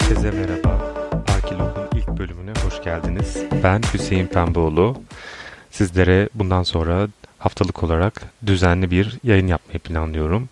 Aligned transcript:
Herkese 0.00 0.30
merhaba. 0.30 0.94
Arkilog'un 1.28 1.98
ilk 1.98 2.08
bölümüne 2.08 2.52
hoş 2.64 2.82
geldiniz. 2.82 3.36
Ben 3.62 3.82
Hüseyin 3.94 4.26
Pembeoğlu. 4.26 5.02
Sizlere 5.70 6.28
bundan 6.34 6.62
sonra 6.62 7.08
haftalık 7.38 7.82
olarak 7.84 8.22
düzenli 8.46 8.90
bir 8.90 9.18
yayın 9.24 9.46
yapmayı 9.46 9.78
planlıyorum. 9.78 10.48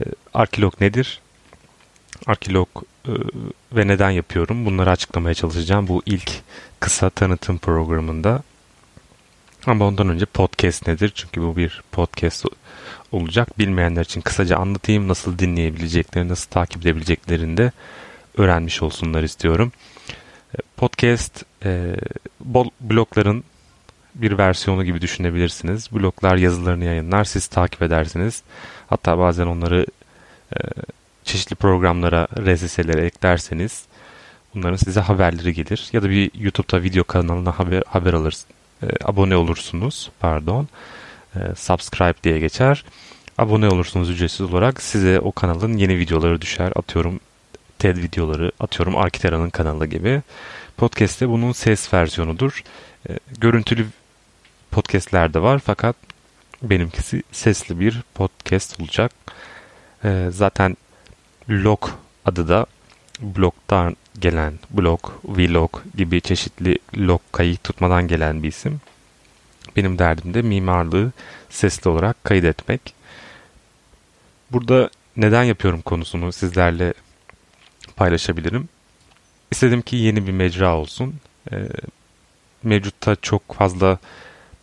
Ee, 0.00 0.04
Arkilog 0.34 0.80
nedir? 0.80 1.20
Arkilog 2.26 2.68
e, 3.08 3.12
ve 3.72 3.86
neden 3.86 4.10
yapıyorum? 4.10 4.66
Bunları 4.66 4.90
açıklamaya 4.90 5.34
çalışacağım 5.34 5.88
bu 5.88 6.02
ilk 6.06 6.30
kısa 6.80 7.10
tanıtım 7.10 7.58
programında. 7.58 8.42
Ama 9.66 9.86
ondan 9.86 10.08
önce 10.08 10.26
podcast 10.26 10.86
nedir? 10.86 11.12
Çünkü 11.14 11.42
bu 11.42 11.56
bir 11.56 11.82
podcast 11.92 12.44
olacak. 13.12 13.58
Bilmeyenler 13.58 14.02
için 14.04 14.20
kısaca 14.20 14.56
anlatayım. 14.56 15.08
Nasıl 15.08 15.38
dinleyebileceklerini, 15.38 16.28
nasıl 16.28 16.50
takip 16.50 16.82
edebileceklerini 16.82 17.56
de 17.56 17.72
öğrenmiş 18.40 18.82
olsunlar 18.82 19.22
istiyorum. 19.22 19.72
E, 20.54 20.58
podcast 20.76 21.44
e, 21.64 21.96
blogların 22.80 23.44
bir 24.14 24.38
versiyonu 24.38 24.84
gibi 24.84 25.00
düşünebilirsiniz. 25.00 25.92
Bloglar 25.92 26.36
yazılarını 26.36 26.84
yayınlar, 26.84 27.24
siz 27.24 27.46
takip 27.46 27.82
edersiniz. 27.82 28.42
Hatta 28.86 29.18
bazen 29.18 29.46
onları 29.46 29.86
e, 30.52 30.58
çeşitli 31.24 31.56
programlara, 31.56 32.28
RSS'lere 32.38 33.06
eklerseniz 33.06 33.84
bunların 34.54 34.76
size 34.76 35.00
haberleri 35.00 35.54
gelir. 35.54 35.88
Ya 35.92 36.02
da 36.02 36.10
bir 36.10 36.30
YouTube'da 36.34 36.82
video 36.82 37.04
kanalına 37.04 37.58
haber, 37.58 37.82
haber 37.86 38.12
alırsınız. 38.12 38.54
E, 38.82 38.86
abone 39.04 39.36
olursunuz. 39.36 40.10
Pardon. 40.20 40.68
E, 41.36 41.38
subscribe 41.56 42.22
diye 42.24 42.38
geçer. 42.38 42.84
Abone 43.38 43.68
olursunuz 43.68 44.10
ücretsiz 44.10 44.40
olarak. 44.40 44.82
Size 44.82 45.20
o 45.20 45.32
kanalın 45.32 45.76
yeni 45.76 45.98
videoları 45.98 46.40
düşer. 46.40 46.72
Atıyorum 46.76 47.20
TED 47.80 47.96
videoları, 47.96 48.52
atıyorum 48.60 48.96
Arkitera'nın 48.96 49.50
kanalı 49.50 49.86
gibi. 49.86 50.22
Podcast'te 50.76 51.28
bunun 51.28 51.52
ses 51.52 51.94
versiyonudur. 51.94 52.64
E, 53.08 53.18
görüntülü 53.38 53.86
podcast'ler 54.70 55.34
de 55.34 55.42
var 55.42 55.58
fakat 55.58 55.96
benimkisi 56.62 57.22
sesli 57.32 57.80
bir 57.80 58.02
podcast 58.14 58.80
olacak. 58.80 59.12
E, 60.04 60.26
zaten 60.30 60.76
log 61.50 61.88
adı 62.24 62.48
da 62.48 62.66
blogdan 63.20 63.96
gelen 64.18 64.54
blog, 64.70 65.00
vlog 65.24 65.70
gibi 65.96 66.20
çeşitli 66.20 66.78
log 66.98 67.20
kayıt 67.32 67.64
tutmadan 67.64 68.08
gelen 68.08 68.42
bir 68.42 68.48
isim. 68.48 68.80
Benim 69.76 69.98
derdim 69.98 70.34
de 70.34 70.42
mimarlığı 70.42 71.12
sesli 71.50 71.90
olarak 71.90 72.24
kaydetmek. 72.24 72.94
Burada 74.50 74.90
neden 75.16 75.42
yapıyorum 75.42 75.82
konusunu 75.82 76.32
sizlerle 76.32 76.94
paylaşabilirim. 78.00 78.68
İstedim 79.50 79.82
ki 79.82 79.96
yeni 79.96 80.26
bir 80.26 80.32
mecra 80.32 80.76
olsun. 80.76 81.14
E, 81.52 81.56
mevcutta 82.62 83.16
çok 83.22 83.54
fazla 83.54 83.98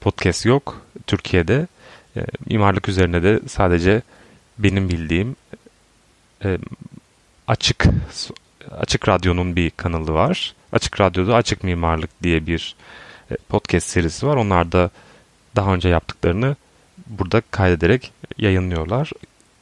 podcast 0.01 0.45
yok 0.45 0.81
Türkiye'de. 1.07 1.67
E, 2.17 2.25
mimarlık 2.49 2.89
üzerine 2.89 3.23
de 3.23 3.39
sadece 3.47 4.01
benim 4.57 4.89
bildiğim 4.89 5.35
e, 6.45 6.57
açık 7.47 7.85
açık 8.71 9.07
radyonun 9.07 9.55
bir 9.55 9.69
kanalı 9.69 10.13
var. 10.13 10.55
Açık 10.71 11.01
Radyo'da 11.01 11.35
Açık 11.35 11.63
Mimarlık 11.63 12.23
diye 12.23 12.47
bir 12.47 12.75
e, 13.31 13.35
podcast 13.49 13.87
serisi 13.87 14.27
var. 14.27 14.35
Onlar 14.35 14.71
da 14.71 14.89
daha 15.55 15.73
önce 15.73 15.89
yaptıklarını 15.89 16.55
burada 17.07 17.41
kaydederek 17.51 18.11
yayınlıyorlar. 18.37 19.11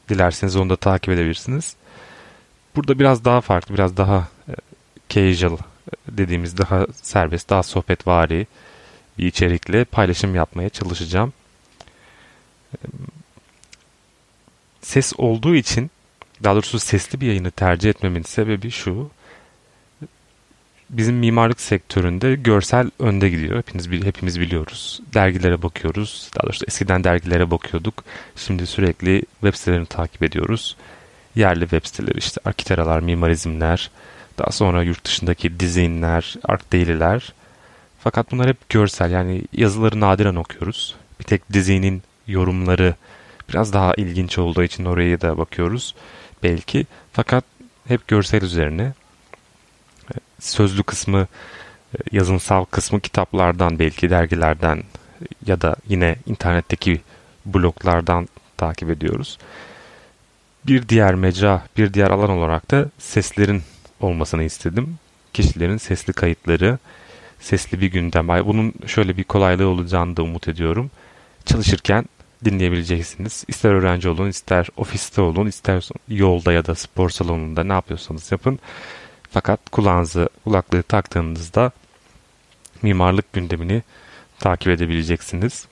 Dilerseniz 0.10 0.56
onu 0.56 0.70
da 0.70 0.76
takip 0.76 1.10
edebilirsiniz. 1.14 1.76
Burada 2.76 3.00
biraz 3.00 3.26
daha 3.26 3.42
farklı, 3.42 3.74
biraz 3.76 3.98
daha 3.98 4.28
e, 4.50 4.54
casual 5.10 5.58
dediğimiz 6.08 6.58
daha 6.58 6.88
serbest, 7.02 7.50
daha 7.50 7.64
sohbetvari 7.64 8.48
bir 9.18 9.28
içerikle 9.28 9.86
paylaşım 9.86 10.36
yapmaya 10.36 10.70
çalışacağım. 10.70 11.34
E, 12.74 12.78
ses 14.82 15.14
olduğu 15.18 15.56
için, 15.56 15.92
daha 16.44 16.54
doğrusu 16.54 16.80
sesli 16.80 17.22
bir 17.22 17.28
yayını 17.28 17.52
tercih 17.52 17.90
etmemin 17.90 18.24
sebebi 18.24 18.72
şu. 18.72 19.10
Bizim 20.90 21.16
mimarlık 21.16 21.62
sektöründe 21.62 22.36
görsel 22.36 22.92
önde 23.00 23.30
gidiyor. 23.30 23.58
Hepiniz 23.58 23.92
hepimiz 23.92 24.40
biliyoruz. 24.40 25.02
Dergilere 25.14 25.62
bakıyoruz. 25.62 26.30
Daha 26.36 26.44
doğrusu 26.44 26.66
eskiden 26.68 27.04
dergilere 27.04 27.52
bakıyorduk. 27.52 28.04
Şimdi 28.36 28.68
sürekli 28.68 29.24
web 29.42 29.54
sitelerini 29.54 29.86
takip 29.86 30.24
ediyoruz 30.24 30.76
yerli 31.36 31.62
web 31.62 31.86
siteleri 31.86 32.18
işte 32.18 32.42
Arkiteralar, 32.46 33.00
Mimarizmler, 33.00 33.92
daha 34.38 34.52
sonra 34.52 34.84
yurt 34.84 35.06
dışındaki 35.06 35.60
Dizinler, 35.60 36.36
Arcdaily'ler. 36.44 37.34
Fakat 38.00 38.32
bunlar 38.32 38.48
hep 38.48 38.70
görsel 38.70 39.12
yani 39.12 39.42
yazıları 39.54 40.00
nadiren 40.00 40.36
okuyoruz. 40.36 40.96
Bir 41.20 41.24
tek 41.24 41.54
dizinin 41.54 42.04
yorumları 42.28 42.96
biraz 43.50 43.74
daha 43.74 43.94
ilginç 43.94 44.38
olduğu 44.38 44.64
için 44.64 44.86
oraya 44.86 45.22
da 45.22 45.38
bakıyoruz 45.38 45.96
belki. 46.44 46.86
Fakat 47.14 47.44
hep 47.88 48.08
görsel 48.08 48.42
üzerine. 48.42 48.94
Sözlü 50.40 50.84
kısmı, 50.84 51.28
yazınsal 52.12 52.66
kısmı 52.66 53.00
kitaplardan 53.00 53.80
belki 53.80 54.10
dergilerden 54.10 54.84
ya 55.46 55.62
da 55.62 55.76
yine 55.88 56.16
internetteki 56.26 57.02
bloglardan 57.46 58.28
takip 58.58 58.90
ediyoruz. 58.90 59.38
Bir 60.68 60.90
diğer 60.90 61.16
mecra, 61.16 61.64
bir 61.78 61.94
diğer 61.94 62.12
alan 62.12 62.30
olarak 62.30 62.72
da 62.72 62.90
seslerin 63.00 63.62
olmasını 64.00 64.44
istedim. 64.44 64.98
Kişilerin 65.34 65.78
sesli 65.78 66.14
kayıtları, 66.14 66.78
sesli 67.40 67.82
bir 67.82 67.92
gündem. 67.92 68.28
Bunun 68.28 68.74
şöyle 68.88 69.18
bir 69.18 69.24
kolaylığı 69.24 69.68
olacağını 69.68 70.18
da 70.18 70.24
umut 70.24 70.48
ediyorum. 70.48 70.92
Çalışırken 71.46 72.06
dinleyebileceksiniz. 72.46 73.44
İster 73.48 73.72
öğrenci 73.72 74.10
olun, 74.10 74.30
ister 74.30 74.68
ofiste 74.78 75.22
olun, 75.22 75.48
ister 75.48 75.90
yolda 76.08 76.54
ya 76.54 76.66
da 76.66 76.76
spor 76.76 77.10
salonunda 77.10 77.64
ne 77.64 77.74
yapıyorsanız 77.74 78.32
yapın. 78.32 78.60
Fakat 79.32 79.70
kulağınızı, 79.70 80.30
kulaklığı 80.44 80.84
taktığınızda 80.84 81.72
mimarlık 82.82 83.34
gündemini 83.34 83.84
takip 84.40 84.68
edebileceksiniz. 84.68 85.68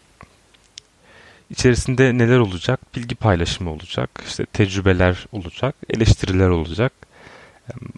İçerisinde 1.54 2.18
neler 2.18 2.38
olacak? 2.38 2.80
Bilgi 2.96 3.16
paylaşımı 3.16 3.72
olacak, 3.72 4.24
işte 4.28 4.46
tecrübeler 4.46 5.26
olacak, 5.32 5.76
eleştiriler 5.90 6.50
olacak. 6.50 6.94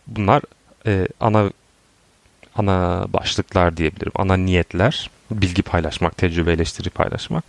Bunlar 0.08 0.42
e, 0.86 1.08
ana 1.20 1.52
ana 2.56 3.08
başlıklar 3.14 3.78
diyebilirim. 3.78 4.12
Ana 4.16 4.38
niyetler. 4.38 5.10
Bilgi 5.32 5.62
paylaşmak, 5.62 6.18
tecrübe 6.18 6.52
eleştiri 6.52 6.90
paylaşmak. 6.90 7.44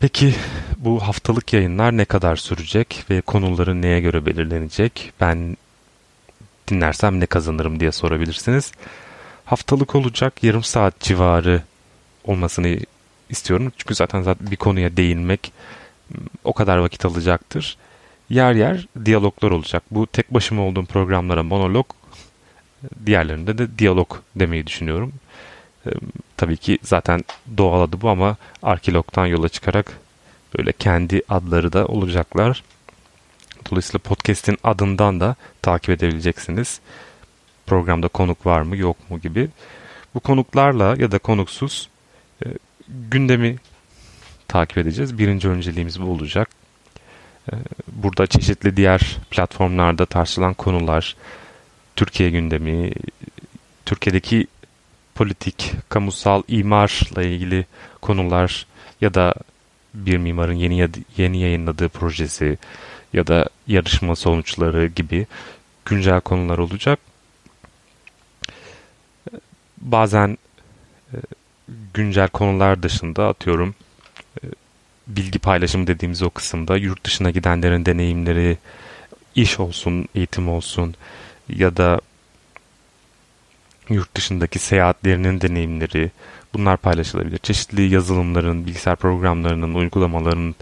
Peki 0.00 0.34
bu 0.76 1.02
haftalık 1.02 1.52
yayınlar 1.52 1.96
ne 1.96 2.04
kadar 2.04 2.36
sürecek 2.36 3.04
ve 3.10 3.20
konuları 3.20 3.82
neye 3.82 4.00
göre 4.00 4.26
belirlenecek? 4.26 5.12
Ben 5.20 5.56
dinlersem 6.68 7.20
ne 7.20 7.26
kazanırım 7.26 7.80
diye 7.80 7.92
sorabilirsiniz. 7.92 8.72
Haftalık 9.44 9.94
olacak 9.94 10.44
yarım 10.44 10.64
saat 10.64 11.00
civarı 11.00 11.62
olmasını 12.24 12.78
istiyorum. 13.30 13.72
Çünkü 13.76 13.94
zaten 13.94 14.22
zaten 14.22 14.50
bir 14.50 14.56
konuya 14.56 14.96
değinmek 14.96 15.52
o 16.44 16.52
kadar 16.52 16.78
vakit 16.78 17.04
alacaktır. 17.04 17.76
Yer 18.30 18.54
yer 18.54 18.86
diyaloglar 19.04 19.50
olacak. 19.50 19.82
Bu 19.90 20.06
tek 20.06 20.34
başıma 20.34 20.62
olduğum 20.62 20.84
programlara 20.84 21.42
monolog, 21.42 21.86
diğerlerinde 23.06 23.58
de 23.58 23.78
diyalog 23.78 24.16
demeyi 24.36 24.66
düşünüyorum. 24.66 25.12
Tabii 26.36 26.56
ki 26.56 26.78
zaten 26.82 27.24
doğal 27.56 27.82
adı 27.82 28.00
bu 28.00 28.08
ama 28.08 28.36
Arkilog'dan 28.62 29.26
yola 29.26 29.48
çıkarak 29.48 29.98
böyle 30.58 30.72
kendi 30.72 31.22
adları 31.28 31.72
da 31.72 31.86
olacaklar. 31.86 32.62
Dolayısıyla 33.70 33.98
podcast'in 33.98 34.58
adından 34.64 35.20
da 35.20 35.36
takip 35.62 35.90
edebileceksiniz. 35.90 36.80
Programda 37.66 38.08
konuk 38.08 38.46
var 38.46 38.60
mı 38.62 38.76
yok 38.76 39.10
mu 39.10 39.20
gibi. 39.20 39.48
Bu 40.14 40.20
konuklarla 40.20 40.96
ya 40.98 41.12
da 41.12 41.18
konuksuz 41.18 41.88
gündemi 43.10 43.56
takip 44.48 44.78
edeceğiz. 44.78 45.18
Birinci 45.18 45.48
önceliğimiz 45.48 46.00
bu 46.00 46.04
olacak. 46.04 46.48
E, 47.52 47.54
burada 47.92 48.26
çeşitli 48.26 48.76
diğer 48.76 49.16
platformlarda 49.30 50.06
tartışılan 50.06 50.54
konular, 50.54 51.16
Türkiye 51.96 52.30
gündemi, 52.30 52.92
Türkiye'deki 53.86 54.46
politik, 55.14 55.72
kamusal 55.88 56.42
imarla 56.48 57.22
ilgili 57.22 57.66
konular 58.00 58.66
ya 59.00 59.14
da 59.14 59.34
bir 59.94 60.16
mimarın 60.16 60.54
yeni 60.54 60.88
yeni 61.16 61.40
yayınladığı 61.40 61.88
projesi 61.88 62.58
ya 63.12 63.26
da 63.26 63.48
yarışma 63.66 64.16
sonuçları 64.16 64.86
gibi 64.86 65.26
güncel 65.84 66.20
konular 66.20 66.58
olacak. 66.58 66.98
Bazen 69.78 70.38
e, 71.12 71.16
güncel 71.94 72.28
konular 72.28 72.82
dışında 72.82 73.28
atıyorum 73.28 73.74
e, 74.42 74.46
bilgi 75.06 75.38
paylaşımı 75.38 75.86
dediğimiz 75.86 76.22
o 76.22 76.30
kısımda 76.30 76.76
yurt 76.76 77.04
dışına 77.04 77.30
gidenlerin 77.30 77.86
deneyimleri 77.86 78.58
iş 79.34 79.60
olsun, 79.60 80.08
eğitim 80.14 80.48
olsun 80.48 80.94
ya 81.48 81.76
da 81.76 82.00
yurt 83.88 84.14
dışındaki 84.14 84.58
seyahatlerinin 84.58 85.40
deneyimleri 85.40 86.10
bunlar 86.54 86.76
paylaşılabilir. 86.76 87.38
Çeşitli 87.38 87.82
yazılımların, 87.82 88.66
bilgisayar 88.66 88.96
programlarının, 88.96 89.74
uygulamaların 89.74 90.54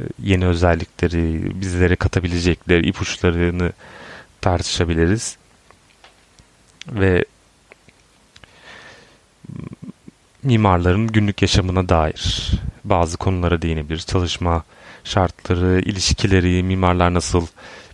e, 0.00 0.02
yeni 0.22 0.46
özellikleri, 0.46 1.40
bizlere 1.60 1.96
katabilecekleri 1.96 2.88
ipuçlarını 2.88 3.72
tartışabiliriz. 4.40 5.36
Ve 6.88 7.24
mimarların 10.46 11.06
günlük 11.06 11.42
yaşamına 11.42 11.88
dair 11.88 12.50
bazı 12.84 13.16
konulara 13.16 13.62
değinebiliriz. 13.62 14.06
Çalışma 14.06 14.64
şartları, 15.04 15.80
ilişkileri, 15.80 16.62
mimarlar 16.62 17.14
nasıl 17.14 17.46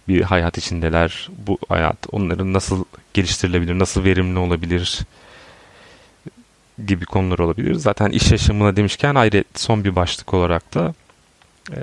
bir 0.08 0.22
hayat 0.22 0.58
içindeler, 0.58 1.28
bu 1.46 1.58
hayat 1.68 1.96
onların 2.12 2.52
nasıl 2.52 2.84
geliştirilebilir, 3.14 3.78
nasıl 3.78 4.04
verimli 4.04 4.38
olabilir 4.38 5.00
gibi 6.86 7.04
konular 7.04 7.38
olabilir. 7.38 7.74
Zaten 7.74 8.10
iş 8.10 8.32
yaşamına 8.32 8.76
demişken 8.76 9.14
ayrı 9.14 9.44
son 9.54 9.84
bir 9.84 9.96
başlık 9.96 10.34
olarak 10.34 10.74
da 10.74 10.94
e, 11.70 11.78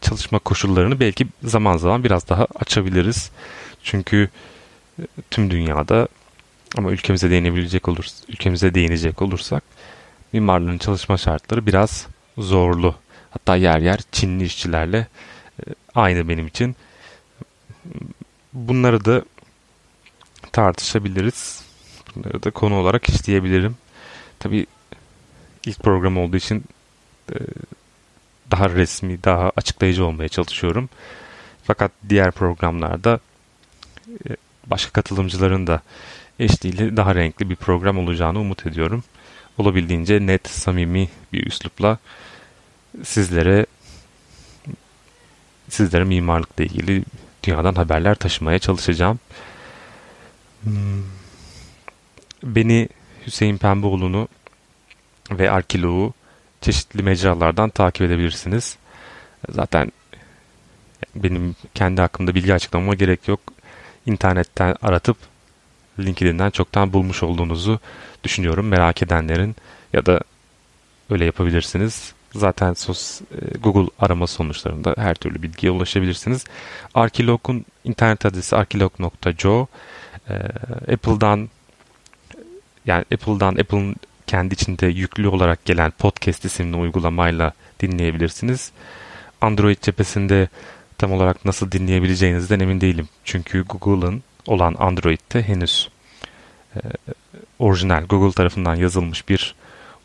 çalışma 0.00 0.38
koşullarını 0.38 1.00
belki 1.00 1.26
zaman 1.44 1.76
zaman 1.76 2.04
biraz 2.04 2.28
daha 2.28 2.46
açabiliriz. 2.54 3.30
Çünkü 3.82 4.28
e, 4.98 5.02
tüm 5.30 5.50
dünyada 5.50 6.08
ama 6.78 6.90
ülkemize 6.90 7.30
değinebilecek 7.30 7.88
olur, 7.88 8.06
ülkemize 8.28 8.74
değinecek 8.74 9.22
olursak 9.22 9.73
mimarların 10.34 10.78
çalışma 10.78 11.16
şartları 11.16 11.66
biraz 11.66 12.06
zorlu. 12.38 12.94
Hatta 13.30 13.56
yer 13.56 13.78
yer 13.78 14.00
Çinli 14.12 14.44
işçilerle 14.44 15.06
e, 15.66 15.70
aynı 15.94 16.28
benim 16.28 16.46
için. 16.46 16.76
Bunları 18.52 19.04
da 19.04 19.22
tartışabiliriz. 20.52 21.64
Bunları 22.16 22.42
da 22.42 22.50
konu 22.50 22.74
olarak 22.74 23.08
işleyebilirim. 23.08 23.76
Tabi 24.38 24.66
ilk 25.66 25.78
program 25.78 26.18
olduğu 26.18 26.36
için 26.36 26.64
e, 27.32 27.36
daha 28.50 28.70
resmi, 28.70 29.24
daha 29.24 29.52
açıklayıcı 29.56 30.04
olmaya 30.04 30.28
çalışıyorum. 30.28 30.88
Fakat 31.64 31.92
diğer 32.08 32.30
programlarda 32.30 33.20
e, 34.28 34.36
başka 34.66 34.92
katılımcıların 34.92 35.66
da 35.66 35.80
eşliğiyle 36.38 36.96
daha 36.96 37.14
renkli 37.14 37.50
bir 37.50 37.56
program 37.56 37.98
olacağını 37.98 38.40
umut 38.40 38.66
ediyorum. 38.66 39.04
Olabildiğince 39.58 40.26
net, 40.26 40.48
samimi 40.48 41.08
bir 41.32 41.46
üslupla 41.46 41.98
sizlere 43.02 43.66
sizlere 45.68 46.04
mimarlıkla 46.04 46.64
ilgili 46.64 47.04
dünyadan 47.42 47.74
haberler 47.74 48.14
taşımaya 48.14 48.58
çalışacağım. 48.58 49.18
Beni 52.42 52.88
Hüseyin 53.26 53.58
Pembeoğlu'nu 53.58 54.28
ve 55.30 55.50
Arkiloğu 55.50 56.12
çeşitli 56.60 57.02
mecralardan 57.02 57.70
takip 57.70 58.02
edebilirsiniz. 58.02 58.76
Zaten 59.48 59.92
benim 61.14 61.56
kendi 61.74 62.00
hakkımda 62.00 62.34
bilgi 62.34 62.54
açıklamama 62.54 62.94
gerek 62.94 63.28
yok. 63.28 63.40
İnternetten 64.06 64.76
aratıp 64.82 65.16
LinkedIn'den 65.98 66.50
çoktan 66.50 66.92
bulmuş 66.92 67.22
olduğunuzu 67.22 67.80
düşünüyorum. 68.24 68.68
Merak 68.68 69.02
edenlerin 69.02 69.56
ya 69.92 70.06
da 70.06 70.20
öyle 71.10 71.24
yapabilirsiniz. 71.24 72.12
Zaten 72.34 72.72
sos, 72.74 73.20
e, 73.20 73.58
Google 73.58 73.90
arama 73.98 74.26
sonuçlarında 74.26 74.94
her 74.98 75.14
türlü 75.14 75.42
bilgiye 75.42 75.72
ulaşabilirsiniz. 75.72 76.44
Arkilog'un 76.94 77.64
internet 77.84 78.26
adresi 78.26 78.56
arkilog.co 78.56 79.66
e, 80.28 80.34
Apple'dan 80.92 81.48
yani 82.86 83.04
Apple'dan 83.14 83.56
Apple'ın 83.56 83.96
kendi 84.26 84.54
içinde 84.54 84.86
yüklü 84.86 85.28
olarak 85.28 85.64
gelen 85.64 85.90
podcast 85.90 86.44
isimli 86.44 86.76
uygulamayla 86.76 87.52
dinleyebilirsiniz. 87.80 88.72
Android 89.40 89.76
cephesinde 89.82 90.48
tam 90.98 91.12
olarak 91.12 91.44
nasıl 91.44 91.70
dinleyebileceğinizden 91.70 92.60
emin 92.60 92.80
değilim. 92.80 93.08
Çünkü 93.24 93.62
Google'ın 93.62 94.22
olan 94.46 94.74
Android'te 94.78 95.42
henüz 95.42 95.88
e, 96.76 96.80
orijinal 97.58 98.04
Google 98.04 98.32
tarafından 98.32 98.74
yazılmış 98.74 99.28
bir 99.28 99.54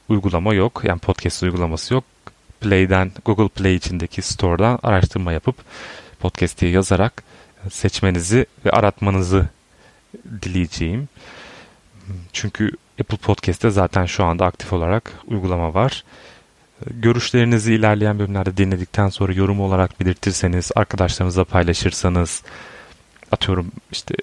uygulama 0.10 0.54
yok. 0.54 0.82
Yani 0.84 1.00
podcast 1.00 1.44
uygulaması 1.44 1.94
yok. 1.94 2.04
Play'den 2.62 3.12
Google 3.26 3.48
Play 3.48 3.76
içindeki 3.76 4.22
store'dan 4.22 4.80
araştırma 4.84 5.32
yapıp 5.32 5.56
podcast 6.20 6.62
diye 6.62 6.72
yazarak 6.72 7.24
seçmenizi 7.70 8.46
ve 8.66 8.72
aratmanızı 8.72 9.50
dileyeceğim. 10.42 11.10
Çünkü 12.34 12.72
Apple 13.02 13.18
Podcast'te 13.18 13.70
zaten 13.70 14.06
şu 14.06 14.24
anda 14.24 14.46
aktif 14.46 14.74
olarak 14.74 15.14
uygulama 15.28 15.74
var. 15.74 16.04
Görüşlerinizi 16.86 17.74
ilerleyen 17.74 18.20
bölümlerde 18.20 18.58
dinledikten 18.58 19.10
sonra 19.10 19.34
yorum 19.34 19.62
olarak 19.62 20.00
belirtirseniz, 20.00 20.72
arkadaşlarınızla 20.76 21.44
paylaşırsanız, 21.44 22.44
atıyorum 23.32 23.72
işte 23.92 24.16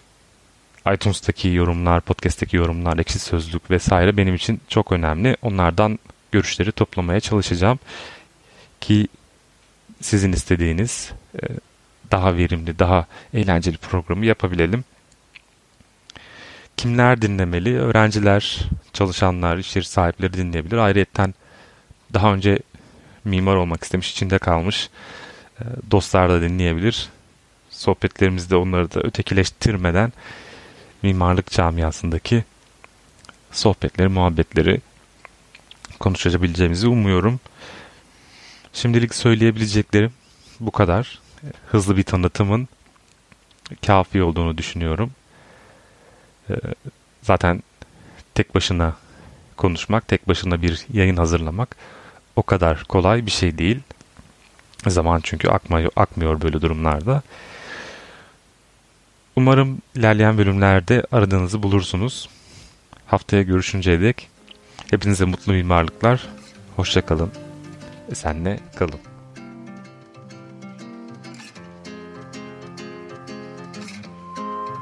iTunes'taki 0.95 1.49
yorumlar, 1.49 2.01
podcast'teki 2.01 2.57
yorumlar, 2.57 2.99
ekşi 2.99 3.19
sözlük 3.19 3.71
vesaire 3.71 4.17
benim 4.17 4.35
için 4.35 4.61
çok 4.69 4.93
önemli. 4.93 5.37
Onlardan 5.43 5.99
görüşleri 6.33 6.73
toplamaya 6.73 7.21
çalışacağım 7.21 7.79
ki 8.81 9.09
sizin 10.01 10.33
istediğiniz 10.33 11.13
e, 11.35 11.47
daha 12.11 12.37
verimli, 12.37 12.79
daha 12.79 13.07
eğlenceli 13.35 13.77
programı 13.77 14.27
yapabilelim. 14.27 14.85
Kimler 16.77 17.23
dinlemeli? 17.23 17.79
Öğrenciler, 17.81 18.59
çalışanlar, 18.93 19.59
iş 19.59 19.77
yeri 19.77 19.87
sahipleri 19.87 20.33
dinleyebilir. 20.33 20.77
Ayrıca 20.77 21.33
daha 22.15 22.35
önce 22.35 22.59
mimar 23.25 23.57
olmak 23.57 23.85
istemiş, 23.85 24.13
içinde 24.13 24.39
kalmış 24.39 24.91
e, 25.61 25.65
dostlar 25.91 26.31
da 26.31 26.43
dinleyebilir. 26.43 27.09
Sohbetlerimizde 27.71 28.57
onları 28.57 28.95
da 28.95 29.01
ötekileştirmeden 29.01 30.13
mimarlık 31.07 31.51
camiasındaki 31.51 32.45
sohbetleri, 33.53 34.09
muhabbetleri 34.09 34.81
konuşabileceğimizi 35.99 36.89
umuyorum. 36.89 37.41
Şimdilik 38.73 39.15
söyleyebileceklerim 39.15 40.13
bu 40.61 40.71
kadar. 40.71 41.19
Hızlı 41.67 41.97
bir 41.97 42.03
tanıtımın 42.03 42.69
kafi 43.87 44.23
olduğunu 44.23 44.59
düşünüyorum. 44.59 45.11
Ee, 46.51 46.55
zaten 47.23 47.63
tek 48.35 48.55
başına 48.55 48.97
konuşmak, 49.57 50.09
tek 50.09 50.29
başına 50.29 50.63
bir 50.63 50.87
yayın 50.93 51.17
hazırlamak 51.17 51.77
o 52.37 52.43
kadar 52.43 52.85
kolay 52.85 53.27
bir 53.27 53.31
şey 53.31 53.59
değil. 53.59 53.81
Zaman 54.87 55.21
çünkü 55.23 55.49
akmıyor, 55.49 55.91
akmıyor 55.97 56.41
böyle 56.41 56.63
durumlarda. 56.63 57.23
Umarım 59.37 59.79
ilerleyen 59.95 60.39
bölümlerde 60.39 61.03
aradığınızı 61.13 61.63
bulursunuz. 61.63 62.29
Haftaya 63.07 63.43
görüşünceye 63.43 64.01
dek 64.01 64.29
hepinize 64.91 65.25
mutlu 65.25 65.53
mimarlıklar. 65.53 66.29
Hoşçakalın. 66.77 67.31
Senle 68.15 68.61
kalın. 68.77 69.01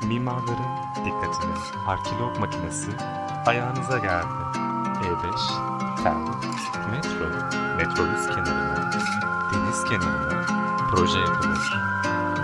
Mimarların 0.08 0.74
dikkatine 1.04 1.54
arkeolog 1.86 2.38
makinesi 2.38 2.90
ayağınıza 3.46 3.98
geldi. 3.98 4.26
E5, 5.02 6.02
TEM, 6.02 6.24
metro, 6.90 7.26
metrobüs 7.76 8.26
kenarına, 8.26 8.92
deniz 9.52 9.84
kenarına 9.84 10.46
proje 10.90 11.18
yapılır. 11.18 11.94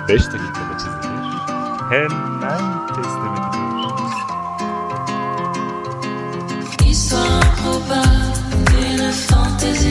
5 0.08 0.26
dakikada 0.26 0.78
çizilir, 0.78 1.29
Histoire 6.86 7.40
improbable 7.42 8.06
d'une 8.70 9.10
fantaisie. 9.10 9.90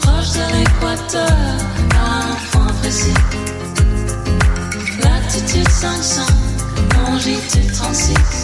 Proche 0.00 0.32
de 0.34 0.44
l'équateur 0.56 1.36
à 1.96 2.30
un 2.30 2.36
point 2.52 2.72
précis. 2.80 3.12
Latitude 5.02 5.68
500, 5.68 6.22
longitude 7.08 7.72
36 7.72 8.43